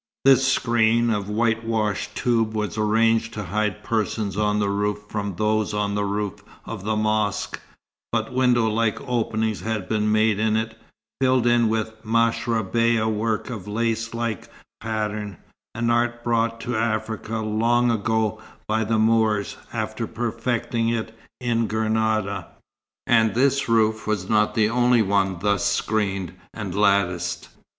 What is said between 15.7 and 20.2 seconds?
an art brought to Africa long ago by the Moors, after